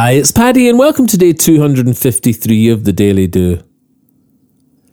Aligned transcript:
Hi, 0.00 0.12
it's 0.12 0.30
Paddy, 0.30 0.68
and 0.68 0.78
welcome 0.78 1.08
to 1.08 1.18
day 1.18 1.32
253 1.32 2.68
of 2.68 2.84
the 2.84 2.92
Daily 2.92 3.26
Do. 3.26 3.64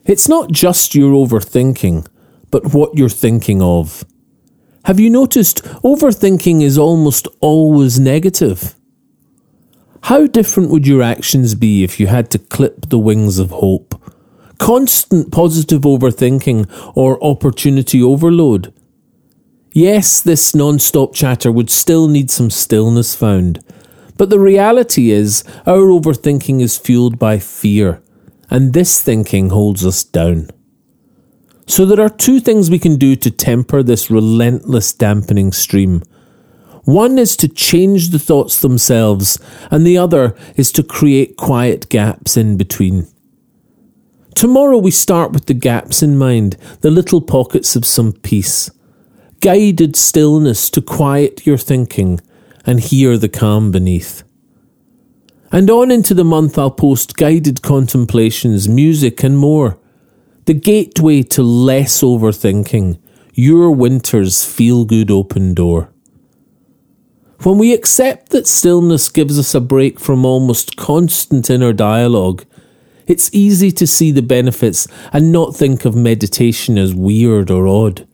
It's 0.04 0.28
not 0.28 0.50
just 0.52 0.96
your 0.96 1.12
overthinking, 1.12 2.08
but 2.50 2.74
what 2.74 2.98
you're 2.98 3.08
thinking 3.08 3.62
of. 3.62 4.04
Have 4.86 5.00
you 5.00 5.12
noticed 5.12 5.64
overthinking 5.84 6.64
is 6.64 6.80
almost 6.80 7.28
always 7.40 8.00
negative? 8.00 8.74
How 10.06 10.26
different 10.26 10.72
would 10.72 10.88
your 10.88 11.04
actions 11.04 11.54
be 11.54 11.84
if 11.84 12.00
you 12.00 12.08
had 12.08 12.32
to 12.32 12.40
clip 12.40 12.90
the 12.90 12.98
wings 12.98 13.38
of 13.38 13.52
hope? 13.52 14.02
Constant 14.58 15.32
positive 15.32 15.82
overthinking 15.82 16.68
or 16.98 17.24
opportunity 17.24 18.02
overload? 18.02 18.74
Yes, 19.72 20.20
this 20.20 20.56
non 20.56 20.80
stop 20.80 21.14
chatter 21.14 21.52
would 21.52 21.70
still 21.70 22.08
need 22.08 22.32
some 22.32 22.50
stillness 22.50 23.14
found 23.14 23.64
but 24.18 24.30
the 24.30 24.40
reality 24.40 25.12
is, 25.12 25.44
our 25.66 25.88
overthinking 25.88 26.62
is 26.62 26.78
fueled 26.78 27.20
by 27.20 27.40
fear, 27.40 28.02
and 28.50 28.74
this 28.74 29.02
thinking 29.02 29.50
holds 29.50 29.86
us 29.86 30.04
down. 30.04 30.50
So 31.68 31.86
there 31.86 32.04
are 32.06 32.10
two 32.10 32.40
things 32.40 32.70
we 32.70 32.80
can 32.80 32.98
do 32.98 33.16
to 33.16 33.32
temper 33.32 33.82
this 33.82 34.12
relentless 34.12 34.94
dampening 34.94 35.52
stream. 35.52 36.04
One 36.84 37.18
is 37.18 37.36
to 37.38 37.48
change 37.48 38.10
the 38.10 38.20
thoughts 38.20 38.62
themselves, 38.62 39.40
and 39.72 39.86
the 39.86 39.98
other 39.98 40.36
is 40.56 40.72
to 40.74 40.84
create 40.84 41.36
quiet 41.36 41.90
gaps 41.90 42.38
in 42.38 42.58
between. 42.58 43.08
Tomorrow 44.36 44.78
we 44.78 44.92
start 44.92 45.32
with 45.32 45.48
the 45.48 45.54
gaps 45.54 46.04
in 46.04 46.18
mind, 46.18 46.58
the 46.82 46.92
little 46.92 47.22
pockets 47.22 47.76
of 47.76 47.86
some 47.86 48.14
peace. 48.14 48.70
Guided 49.40 49.96
stillness 49.96 50.70
to 50.70 50.82
quiet 50.82 51.46
your 51.48 51.58
thinking 51.58 52.20
and 52.66 52.80
hear 52.80 53.18
the 53.18 53.30
calm 53.30 53.72
beneath. 53.72 54.24
And 55.52 55.70
on 55.70 55.92
into 55.92 56.14
the 56.14 56.24
month, 56.24 56.58
I'll 56.58 56.72
post 56.72 57.16
guided 57.16 57.62
contemplations, 57.62 58.68
music, 58.68 59.24
and 59.24 59.38
more. 59.38 59.80
The 60.46 60.54
gateway 60.54 61.24
to 61.24 61.44
less 61.44 62.02
overthinking, 62.02 63.00
your 63.34 63.72
winter's 63.72 64.46
feel 64.46 64.86
good 64.86 65.10
open 65.12 65.54
door. 65.54 65.92
When 67.44 67.58
we 67.58 67.74
accept 67.74 68.30
that 68.30 68.48
stillness 68.48 69.10
gives 69.10 69.38
us 69.38 69.54
a 69.54 69.62
break 69.62 70.00
from 70.00 70.26
almost 70.26 70.78
constant 70.78 71.50
inner 71.50 71.74
dialogue, 71.74 72.46
it's 73.08 73.30
easy 73.34 73.72
to 73.74 73.86
see 73.86 74.12
the 74.12 74.22
benefits 74.22 74.88
and 75.14 75.32
not 75.32 75.56
think 75.56 75.86
of 75.86 75.96
meditation 75.96 76.78
as 76.78 76.96
weird 76.96 77.52
or 77.52 77.68
odd. 77.68 78.08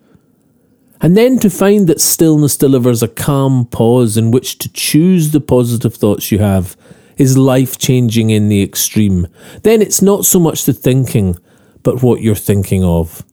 And 1.02 1.18
then 1.18 1.40
to 1.40 1.50
find 1.50 1.88
that 1.88 2.00
stillness 2.00 2.56
delivers 2.56 3.02
a 3.02 3.08
calm 3.08 3.66
pause 3.66 4.18
in 4.18 4.30
which 4.30 4.60
to 4.60 4.72
choose 4.72 5.32
the 5.32 5.42
positive 5.42 5.96
thoughts 5.96 6.32
you 6.32 6.38
have 6.38 6.78
is 7.18 7.38
life 7.38 7.80
changing 7.80 8.30
in 8.30 8.50
the 8.50 8.62
extreme. 8.62 9.28
Then 9.64 9.82
it's 9.82 10.02
not 10.02 10.26
so 10.26 10.40
much 10.40 10.66
the 10.66 10.74
thinking, 10.74 11.38
but 11.82 12.04
what 12.04 12.22
you're 12.22 12.36
thinking 12.36 12.84
of. 12.84 13.26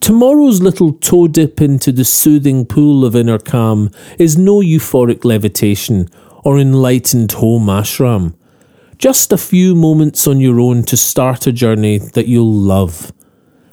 Tomorrow's 0.00 0.62
little 0.62 0.94
toe 0.94 1.28
dip 1.28 1.60
into 1.60 1.92
the 1.92 2.04
soothing 2.04 2.64
pool 2.64 3.04
of 3.04 3.14
inner 3.14 3.38
calm 3.38 3.90
is 4.18 4.38
no 4.38 4.60
euphoric 4.60 5.24
levitation 5.24 6.08
or 6.44 6.58
enlightened 6.58 7.32
home 7.32 7.66
ashram. 7.66 8.34
Just 8.96 9.32
a 9.32 9.38
few 9.38 9.74
moments 9.74 10.26
on 10.26 10.40
your 10.40 10.58
own 10.60 10.82
to 10.84 10.96
start 10.96 11.46
a 11.46 11.52
journey 11.52 11.98
that 11.98 12.26
you'll 12.26 12.52
love 12.52 13.12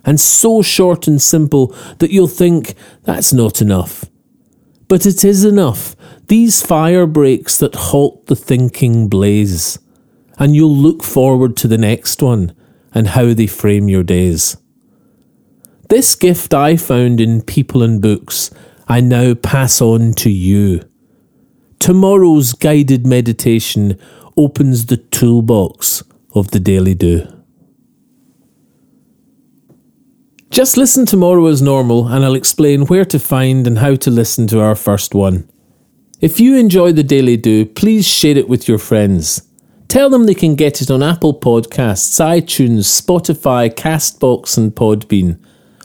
and 0.05 0.19
so 0.19 0.61
short 0.61 1.07
and 1.07 1.21
simple 1.21 1.67
that 1.99 2.11
you'll 2.11 2.27
think 2.27 2.73
that's 3.03 3.33
not 3.33 3.61
enough. 3.61 4.05
But 4.87 5.05
it 5.05 5.23
is 5.23 5.45
enough. 5.45 5.95
These 6.27 6.65
fire 6.65 7.05
breaks 7.05 7.57
that 7.57 7.75
halt 7.75 8.27
the 8.27 8.35
thinking 8.35 9.07
blaze, 9.07 9.79
and 10.37 10.55
you'll 10.55 10.75
look 10.75 11.03
forward 11.03 11.55
to 11.57 11.67
the 11.67 11.77
next 11.77 12.21
one 12.21 12.55
and 12.93 13.09
how 13.09 13.33
they 13.33 13.47
frame 13.47 13.89
your 13.89 14.03
days. 14.03 14.57
This 15.89 16.15
gift 16.15 16.53
I 16.53 16.75
found 16.75 17.19
in 17.19 17.41
people 17.41 17.81
and 17.81 18.01
books, 18.01 18.51
I 18.87 19.01
now 19.01 19.33
pass 19.33 19.81
on 19.81 20.13
to 20.13 20.29
you. 20.29 20.81
Tomorrow's 21.79 22.53
guided 22.53 23.07
meditation 23.07 23.99
opens 24.37 24.85
the 24.85 24.97
toolbox 24.97 26.03
of 26.33 26.51
the 26.51 26.59
Daily 26.59 26.93
Do. 26.93 27.38
Just 30.51 30.77
listen 30.77 31.05
tomorrow 31.05 31.45
as 31.45 31.61
normal, 31.61 32.07
and 32.07 32.25
I'll 32.25 32.33
explain 32.33 32.87
where 32.87 33.05
to 33.05 33.19
find 33.19 33.67
and 33.67 33.77
how 33.77 33.93
to 33.95 34.09
listen 34.09 34.47
to 34.47 34.59
our 34.59 34.73
first 34.73 35.13
one. 35.13 35.47
If 36.21 36.39
you 36.39 36.57
enjoy 36.57 36.91
the 36.91 37.03
Daily 37.03 37.37
Do, 37.37 37.67
please 37.67 38.07
share 38.07 38.35
it 38.35 38.49
with 38.49 38.67
your 38.67 38.79
friends. 38.79 39.43
Tell 39.87 40.09
them 40.09 40.25
they 40.25 40.33
can 40.33 40.55
get 40.55 40.81
it 40.81 40.89
on 40.89 41.03
Apple 41.03 41.39
Podcasts, 41.39 42.19
iTunes, 42.19 42.85
Spotify, 42.85 43.71
Castbox, 43.71 44.57
and 44.57 44.73
Podbean. 44.73 45.37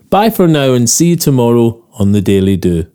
Bye 0.09 0.29
for 0.29 0.47
now 0.47 0.73
and 0.73 0.89
see 0.89 1.09
you 1.09 1.15
tomorrow 1.15 1.83
on 1.99 2.11
The 2.13 2.21
Daily 2.21 2.57
Do. 2.57 2.87